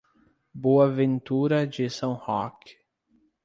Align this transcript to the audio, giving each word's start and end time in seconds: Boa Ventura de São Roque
Boa 0.51 0.89
Ventura 0.89 1.67
de 1.67 1.87
São 1.87 2.13
Roque 2.13 2.75